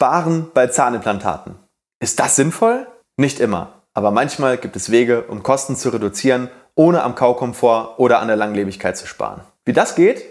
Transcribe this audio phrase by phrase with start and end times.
[0.00, 1.56] Sparen bei Zahnimplantaten.
[2.02, 2.86] Ist das sinnvoll?
[3.18, 3.82] Nicht immer.
[3.92, 8.38] Aber manchmal gibt es Wege, um Kosten zu reduzieren, ohne am Kaukomfort oder an der
[8.38, 9.42] Langlebigkeit zu sparen.
[9.66, 10.24] Wie das geht,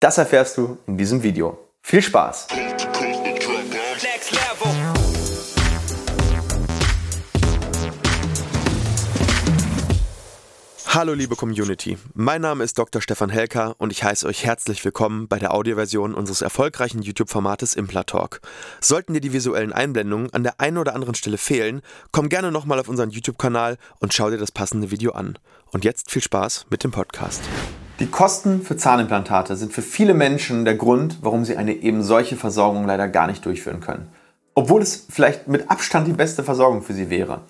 [0.00, 1.56] das erfährst du in diesem Video.
[1.82, 2.48] Viel Spaß!
[10.96, 13.02] Hallo liebe Community, mein Name ist Dr.
[13.02, 18.40] Stefan Helker und ich heiße euch herzlich willkommen bei der Audioversion unseres erfolgreichen YouTube-Formates Implatalk.
[18.80, 22.80] Sollten dir die visuellen Einblendungen an der einen oder anderen Stelle fehlen, komm gerne nochmal
[22.80, 25.38] auf unseren YouTube-Kanal und schau dir das passende Video an.
[25.70, 27.42] Und jetzt viel Spaß mit dem Podcast.
[28.00, 32.36] Die Kosten für Zahnimplantate sind für viele Menschen der Grund, warum sie eine eben solche
[32.36, 34.08] Versorgung leider gar nicht durchführen können.
[34.54, 37.42] Obwohl es vielleicht mit Abstand die beste Versorgung für sie wäre.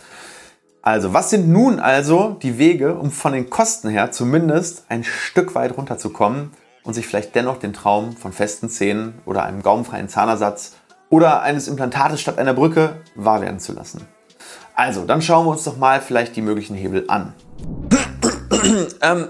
[0.87, 5.57] Also, was sind nun also die Wege, um von den Kosten her zumindest ein Stück
[5.57, 6.53] weit runterzukommen
[6.85, 10.75] und sich vielleicht dennoch den Traum von festen Zähnen oder einem gaumenfreien Zahnersatz
[11.11, 14.07] oder eines Implantates statt einer Brücke wahr werden zu lassen?
[14.77, 17.33] Also, dann schauen wir uns doch mal vielleicht die möglichen Hebel an.
[19.03, 19.27] ähm,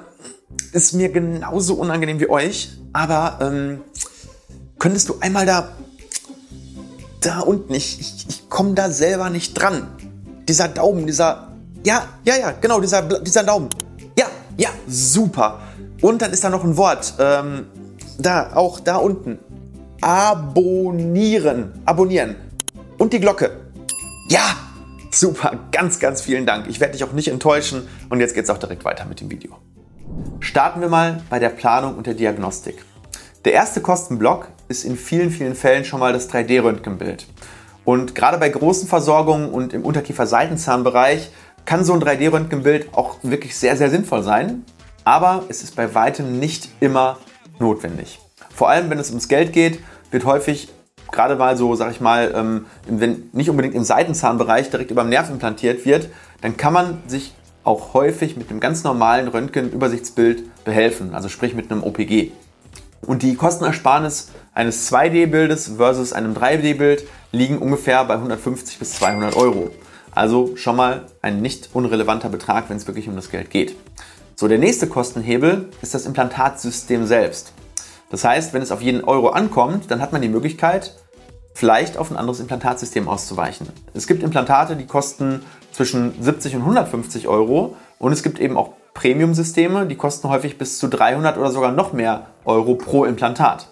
[0.72, 3.80] ist mir genauso unangenehm wie euch, aber ähm,
[4.78, 5.70] könntest du einmal da,
[7.22, 9.88] da unten, ich, ich, ich komme da selber nicht dran.
[10.46, 11.45] Dieser Daumen, dieser.
[11.86, 13.68] Ja, ja, ja, genau, dieser, dieser Daumen.
[14.18, 15.60] Ja, ja, super.
[16.02, 17.14] Und dann ist da noch ein Wort.
[17.20, 17.66] Ähm,
[18.18, 19.38] da, auch da unten.
[20.00, 21.80] Abonnieren.
[21.84, 22.34] Abonnieren.
[22.98, 23.52] Und die Glocke.
[24.28, 24.56] Ja,
[25.12, 25.60] super.
[25.70, 26.66] Ganz, ganz vielen Dank.
[26.68, 27.86] Ich werde dich auch nicht enttäuschen.
[28.08, 29.56] Und jetzt geht es auch direkt weiter mit dem Video.
[30.40, 32.84] Starten wir mal bei der Planung und der Diagnostik.
[33.44, 37.28] Der erste Kostenblock ist in vielen, vielen Fällen schon mal das 3D-Röntgenbild.
[37.84, 41.30] Und gerade bei großen Versorgungen und im Unterkiefer-Seitenzahnbereich
[41.66, 44.64] kann so ein 3D-Röntgenbild auch wirklich sehr, sehr sinnvoll sein.
[45.04, 47.18] Aber es ist bei weitem nicht immer
[47.58, 48.18] notwendig.
[48.54, 50.68] Vor allem, wenn es ums Geld geht, wird häufig
[51.12, 55.10] gerade mal so, sag ich mal, ähm, wenn nicht unbedingt im Seitenzahnbereich direkt über dem
[55.10, 56.08] Nerv implantiert wird,
[56.40, 61.70] dann kann man sich auch häufig mit einem ganz normalen Röntgenübersichtsbild behelfen, also sprich mit
[61.70, 62.30] einem OPG.
[63.02, 69.70] Und die Kostenersparnis eines 2D-Bildes versus einem 3D-Bild liegen ungefähr bei 150 bis 200 Euro.
[70.16, 73.76] Also schon mal ein nicht unrelevanter Betrag, wenn es wirklich um das Geld geht.
[74.34, 77.52] So, der nächste Kostenhebel ist das Implantatsystem selbst.
[78.10, 80.96] Das heißt, wenn es auf jeden Euro ankommt, dann hat man die Möglichkeit,
[81.52, 83.68] vielleicht auf ein anderes Implantatsystem auszuweichen.
[83.92, 88.70] Es gibt Implantate, die kosten zwischen 70 und 150 Euro und es gibt eben auch
[88.94, 93.68] Premium-Systeme, die kosten häufig bis zu 300 oder sogar noch mehr Euro pro Implantat.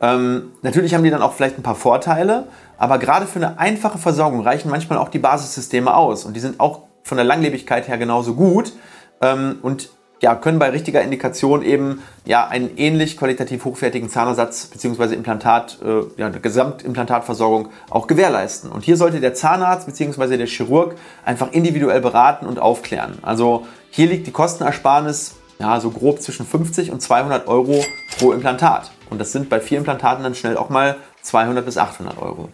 [0.00, 2.46] Ähm, natürlich haben die dann auch vielleicht ein paar Vorteile,
[2.82, 6.58] aber gerade für eine einfache Versorgung reichen manchmal auch die Basissysteme aus und die sind
[6.58, 8.72] auch von der Langlebigkeit her genauso gut
[9.20, 15.14] ähm, und ja, können bei richtiger Indikation eben ja, einen ähnlich qualitativ hochwertigen Zahnersatz bzw.
[15.14, 18.72] Implantat, äh, ja, Gesamtimplantatversorgung auch gewährleisten.
[18.72, 20.36] Und hier sollte der Zahnarzt bzw.
[20.36, 23.18] der Chirurg einfach individuell beraten und aufklären.
[23.22, 27.84] Also hier liegt die Kostenersparnis ja, so grob zwischen 50 und 200 Euro
[28.18, 28.90] pro Implantat.
[29.08, 32.48] Und das sind bei vier Implantaten dann schnell auch mal 200 bis 800 Euro.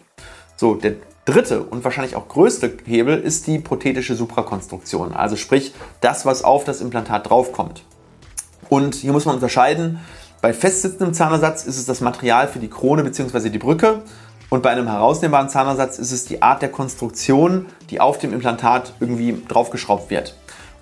[0.58, 5.12] So, der dritte und wahrscheinlich auch größte Hebel ist die prothetische Suprakonstruktion.
[5.12, 7.84] Also sprich, das, was auf das Implantat draufkommt.
[8.68, 10.00] Und hier muss man unterscheiden.
[10.42, 13.50] Bei festsitzendem Zahnersatz ist es das Material für die Krone bzw.
[13.50, 14.02] die Brücke.
[14.50, 18.94] Und bei einem herausnehmbaren Zahnersatz ist es die Art der Konstruktion, die auf dem Implantat
[18.98, 20.36] irgendwie draufgeschraubt wird.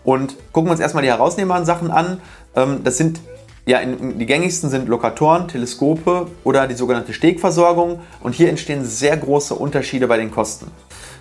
[0.04, 2.22] Und gucken wir uns erstmal die herausnehmbaren Sachen an.
[2.54, 3.20] Ähm, das sind
[3.66, 9.54] ja, die gängigsten sind Lokatoren, Teleskope oder die sogenannte Stegversorgung und hier entstehen sehr große
[9.54, 10.70] Unterschiede bei den Kosten.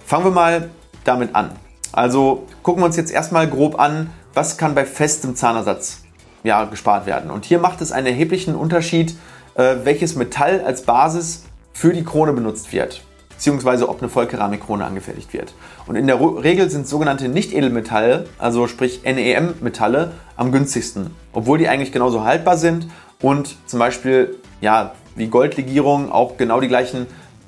[0.06, 0.70] Fangen wir mal
[1.04, 1.52] damit an.
[1.92, 6.04] Also gucken wir uns jetzt erstmal grob an, was kann bei festem Zahnersatz
[6.44, 7.32] ja, gespart werden.
[7.32, 9.16] Und hier macht es einen erheblichen Unterschied,
[9.56, 13.02] äh, welches Metall als Basis für die Krone benutzt wird
[13.36, 15.54] beziehungsweise ob eine Vollkeramikkrone angefertigt wird.
[15.88, 21.92] Und in der Regel sind sogenannte Nicht-Edelmetalle, also sprich NEM-Metalle, am günstigsten, obwohl die eigentlich
[21.92, 22.88] genauso haltbar sind
[23.22, 27.08] und zum Beispiel ja, wie Goldlegierung auch genau die gleichen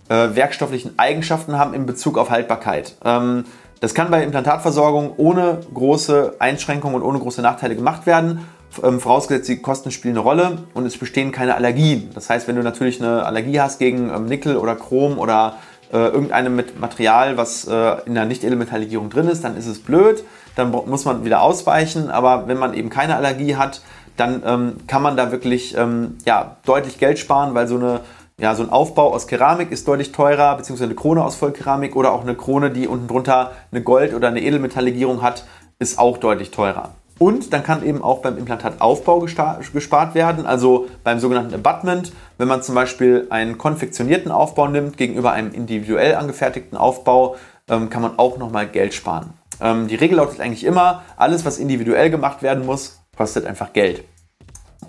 [0.09, 2.95] äh, werkstofflichen Eigenschaften haben in Bezug auf Haltbarkeit.
[3.03, 3.45] Ähm,
[3.79, 8.47] das kann bei Implantatversorgung ohne große Einschränkungen und ohne große Nachteile gemacht werden.
[8.83, 12.09] Ähm, vorausgesetzt, die Kosten spielen eine Rolle und es bestehen keine Allergien.
[12.13, 15.57] Das heißt, wenn du natürlich eine Allergie hast gegen ähm, Nickel oder Chrom oder
[15.91, 20.23] äh, irgendeinem Material, was äh, in der Nicht-Elementarlegierung drin ist, dann ist es blöd,
[20.55, 22.09] dann muss man wieder ausweichen.
[22.09, 23.81] Aber wenn man eben keine Allergie hat,
[24.17, 28.01] dann ähm, kann man da wirklich ähm, ja, deutlich Geld sparen, weil so, eine,
[28.39, 32.11] ja, so ein Aufbau aus Keramik ist deutlich teurer, beziehungsweise eine Krone aus Vollkeramik oder
[32.11, 35.45] auch eine Krone, die unten drunter eine Gold- oder eine Edelmetalllegierung hat,
[35.79, 36.91] ist auch deutlich teurer.
[37.19, 42.11] Und dann kann eben auch beim Implantataufbau gespart werden, also beim sogenannten Abutment.
[42.37, 47.35] Wenn man zum Beispiel einen konfektionierten Aufbau nimmt gegenüber einem individuell angefertigten Aufbau,
[47.69, 49.33] ähm, kann man auch nochmal Geld sparen.
[49.59, 54.03] Ähm, die Regel lautet eigentlich immer, alles was individuell gemacht werden muss, kostet einfach Geld.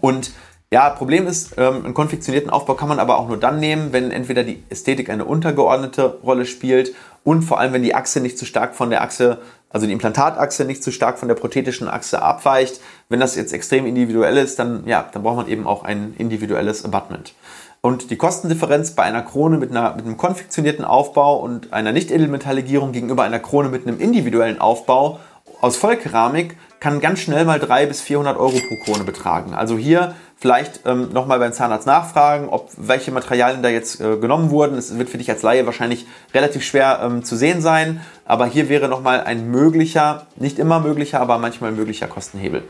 [0.00, 0.32] Und
[0.70, 4.10] ja, Problem ist, ähm, einen konfektionierten Aufbau kann man aber auch nur dann nehmen, wenn
[4.10, 6.94] entweder die Ästhetik eine untergeordnete Rolle spielt
[7.24, 9.38] und vor allem, wenn die Achse nicht zu stark von der Achse,
[9.70, 12.80] also die Implantatachse nicht zu stark von der prothetischen Achse abweicht.
[13.08, 16.84] Wenn das jetzt extrem individuell ist, dann, ja, dann braucht man eben auch ein individuelles
[16.84, 17.34] Abutment.
[17.80, 22.92] Und die Kostendifferenz bei einer Krone mit, einer, mit einem konfektionierten Aufbau und einer Nicht-Edelmetalllegierung
[22.92, 25.20] gegenüber einer Krone mit einem individuellen Aufbau
[25.60, 29.54] aus Vollkeramik kann ganz schnell mal 300 bis 400 Euro pro Krone betragen.
[29.54, 34.50] Also hier vielleicht ähm, nochmal beim Zahnarzt nachfragen, ob welche Materialien da jetzt äh, genommen
[34.50, 34.78] wurden.
[34.78, 38.68] Es wird für dich als Laie wahrscheinlich relativ schwer ähm, zu sehen sein, aber hier
[38.68, 42.62] wäre nochmal ein möglicher, nicht immer möglicher, aber manchmal möglicher Kostenhebel.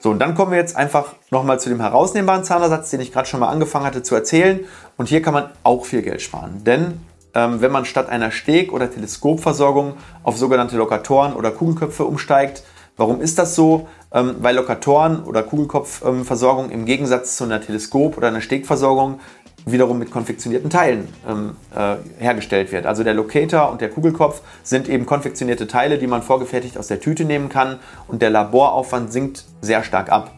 [0.00, 3.26] So, und dann kommen wir jetzt einfach nochmal zu dem herausnehmbaren Zahnersatz, den ich gerade
[3.26, 4.60] schon mal angefangen hatte zu erzählen.
[4.96, 7.00] Und hier kann man auch viel Geld sparen, denn
[7.34, 12.62] ähm, wenn man statt einer Steg- oder Teleskopversorgung auf sogenannte Lokatoren oder Kugelköpfe umsteigt,
[12.98, 13.88] Warum ist das so?
[14.12, 19.20] Ähm, weil Lokatoren oder Kugelkopfversorgung im Gegensatz zu einer Teleskop- oder einer Stegversorgung
[19.66, 22.86] wiederum mit konfektionierten Teilen ähm, äh, hergestellt wird.
[22.86, 27.00] Also der Locator und der Kugelkopf sind eben konfektionierte Teile, die man vorgefertigt aus der
[27.00, 27.78] Tüte nehmen kann
[28.08, 30.32] und der Laboraufwand sinkt sehr stark ab.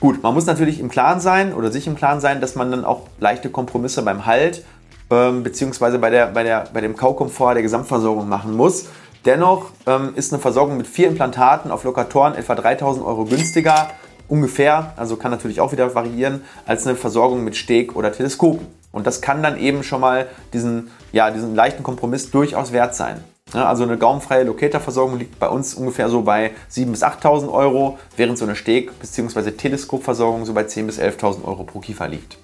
[0.00, 2.84] Gut, man muss natürlich im Klaren sein oder sich im Klaren sein, dass man dann
[2.84, 4.64] auch leichte Kompromisse beim Halt
[5.10, 8.86] ähm, beziehungsweise bei, der, bei, der, bei dem Kaukomfort der Gesamtversorgung machen muss.
[9.24, 13.90] Dennoch ähm, ist eine Versorgung mit vier Implantaten auf Lokatoren etwa 3000 Euro günstiger,
[14.28, 18.66] ungefähr, also kann natürlich auch wieder variieren, als eine Versorgung mit Steg oder Teleskopen.
[18.90, 23.22] Und das kann dann eben schon mal diesen, ja, diesen leichten Kompromiss durchaus wert sein.
[23.54, 27.98] Ja, also eine gaumenfreie Locator-Versorgung liegt bei uns ungefähr so bei 7.000 bis 8.000 Euro,
[28.16, 29.50] während so eine Steg- bzw.
[29.52, 32.38] Teleskopversorgung so bei 10.000 bis 11.000 Euro pro Kiefer liegt.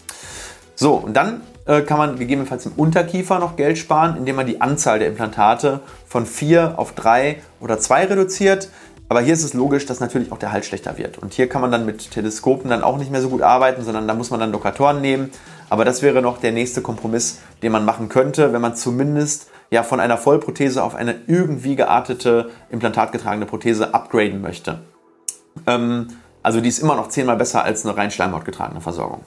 [0.80, 4.60] So, und dann äh, kann man gegebenenfalls im Unterkiefer noch Geld sparen, indem man die
[4.60, 8.70] Anzahl der Implantate von vier auf drei oder zwei reduziert.
[9.08, 11.19] Aber hier ist es logisch, dass natürlich auch der Halt schlechter wird.
[11.19, 14.06] Und hier kann man dann mit Teleskopen dann auch nicht mehr so gut arbeiten, sondern
[14.06, 15.32] da muss man dann Lokatoren nehmen.
[15.69, 19.82] Aber das wäre noch der nächste Kompromiss, den man machen könnte, wenn man zumindest ja
[19.82, 24.78] von einer Vollprothese auf eine irgendwie geartete, implantatgetragene Prothese upgraden möchte.
[25.66, 26.06] Ähm,
[26.44, 29.25] also die ist immer noch zehnmal besser als eine rein schleimhautgetragene Versorgung.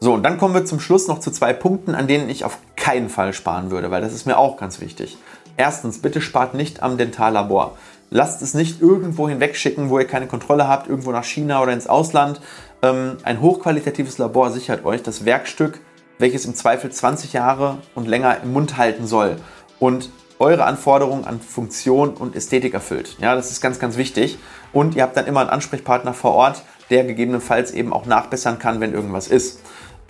[0.00, 2.58] So, und dann kommen wir zum Schluss noch zu zwei Punkten, an denen ich auf
[2.76, 5.18] keinen Fall sparen würde, weil das ist mir auch ganz wichtig.
[5.56, 7.76] Erstens, bitte spart nicht am Dentallabor.
[8.10, 11.88] Lasst es nicht irgendwo hinwegschicken, wo ihr keine Kontrolle habt, irgendwo nach China oder ins
[11.88, 12.40] Ausland.
[12.80, 15.80] Ähm, ein hochqualitatives Labor sichert euch das Werkstück,
[16.18, 19.36] welches im Zweifel 20 Jahre und länger im Mund halten soll
[19.80, 23.16] und eure Anforderungen an Funktion und Ästhetik erfüllt.
[23.20, 24.38] Ja, das ist ganz, ganz wichtig.
[24.72, 28.80] Und ihr habt dann immer einen Ansprechpartner vor Ort, der gegebenenfalls eben auch nachbessern kann,
[28.80, 29.60] wenn irgendwas ist.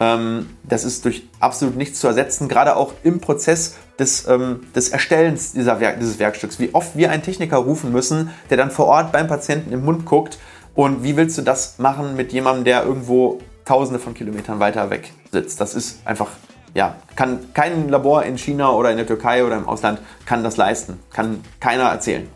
[0.00, 4.90] Ähm, das ist durch absolut nichts zu ersetzen, gerade auch im Prozess des, ähm, des
[4.90, 6.58] Erstellens Werk dieses Werkstücks.
[6.60, 10.04] Wie oft wir einen Techniker rufen müssen, der dann vor Ort beim Patienten im Mund
[10.04, 10.38] guckt.
[10.74, 15.12] Und wie willst du das machen mit jemandem, der irgendwo tausende von Kilometern weiter weg
[15.32, 15.60] sitzt?
[15.60, 16.28] Das ist einfach,
[16.74, 20.56] ja, kann kein Labor in China oder in der Türkei oder im Ausland kann das
[20.56, 21.00] leisten.
[21.12, 22.28] Kann keiner erzählen.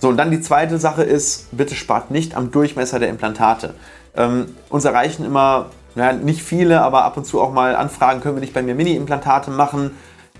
[0.00, 3.74] So, und dann die zweite Sache ist, bitte spart nicht am Durchmesser der Implantate.
[4.16, 8.36] Ähm, uns erreichen immer ja, nicht viele, aber ab und zu auch mal Anfragen, können
[8.36, 9.92] wir nicht bei mir Mini-Implantate machen.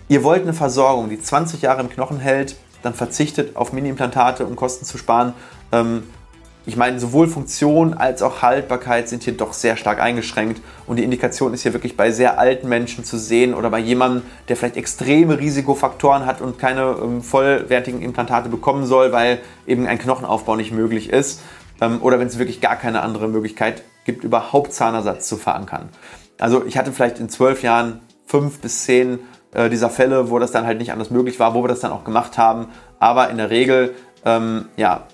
[0.08, 4.56] Ihr wollt eine Versorgung, die 20 Jahre im Knochen hält, dann verzichtet auf Mini-Implantate, um
[4.56, 5.32] Kosten zu sparen.
[5.72, 6.04] Ähm,
[6.66, 11.04] ich meine, sowohl Funktion als auch Haltbarkeit sind hier doch sehr stark eingeschränkt und die
[11.04, 14.78] Indikation ist hier wirklich bei sehr alten Menschen zu sehen oder bei jemandem, der vielleicht
[14.78, 20.72] extreme Risikofaktoren hat und keine ähm, vollwertigen Implantate bekommen soll, weil eben ein Knochenaufbau nicht
[20.72, 21.42] möglich ist
[21.82, 25.88] ähm, oder wenn es wirklich gar keine andere Möglichkeit gibt, überhaupt Zahnersatz zu verankern.
[26.38, 29.20] Also ich hatte vielleicht in zwölf Jahren fünf bis zehn
[29.52, 31.92] äh, dieser Fälle, wo das dann halt nicht anders möglich war, wo wir das dann
[31.92, 32.66] auch gemacht haben.
[32.98, 33.94] Aber in der Regel,
[34.24, 35.06] ähm, ja,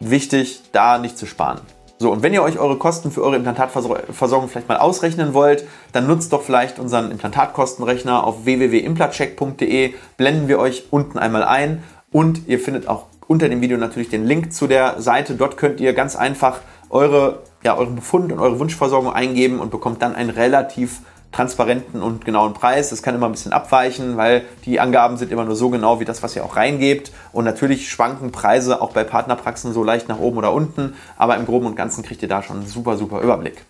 [0.00, 1.60] wichtig, da nicht zu sparen.
[1.98, 6.06] So, und wenn ihr euch eure Kosten für eure Implantatversorgung vielleicht mal ausrechnen wollt, dann
[6.06, 9.94] nutzt doch vielleicht unseren Implantatkostenrechner auf www.implatcheck.de.
[10.16, 14.26] Blenden wir euch unten einmal ein und ihr findet auch unter dem Video natürlich den
[14.26, 15.34] Link zu der Seite.
[15.34, 20.02] Dort könnt ihr ganz einfach eure, ja, euren Befund und eure Wunschversorgung eingeben und bekommt
[20.02, 21.00] dann einen relativ
[21.32, 22.90] transparenten und genauen Preis.
[22.90, 26.04] Das kann immer ein bisschen abweichen, weil die Angaben sind immer nur so genau wie
[26.04, 27.10] das, was ihr auch reingebt.
[27.32, 31.44] Und natürlich schwanken Preise auch bei Partnerpraxen so leicht nach oben oder unten, aber im
[31.44, 33.64] Groben und Ganzen kriegt ihr da schon einen super, super Überblick.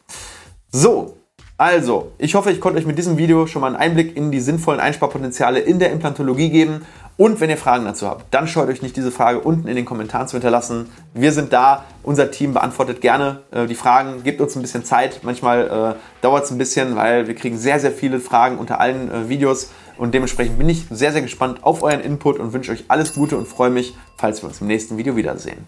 [0.70, 1.16] So,
[1.56, 4.40] Also, ich hoffe, ich konnte euch mit diesem Video schon mal einen Einblick in die
[4.40, 6.84] sinnvollen Einsparpotenziale in der Implantologie geben.
[7.16, 9.85] Und wenn ihr Fragen dazu habt, dann scheut euch nicht, diese Frage unten in den
[9.85, 10.90] Kommentaren zu hinterlassen.
[11.12, 15.21] Wir sind da, unser Team beantwortet gerne äh, die Fragen, gebt uns ein bisschen Zeit.
[15.23, 19.11] Manchmal äh, dauert es ein bisschen, weil wir kriegen sehr, sehr viele Fragen unter allen
[19.12, 19.71] äh, Videos.
[19.97, 23.37] Und dementsprechend bin ich sehr, sehr gespannt auf euren Input und wünsche euch alles Gute
[23.37, 25.66] und freue mich, falls wir uns im nächsten Video wiedersehen.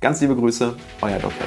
[0.00, 1.46] Ganz liebe Grüße, euer Dr.